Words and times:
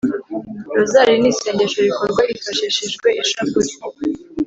rozari 0.75 1.13
ni 1.21 1.29
isengesho 1.33 1.79
rikorwa 1.87 2.21
hifashishijwe 2.29 3.07
ishapule. 3.23 3.71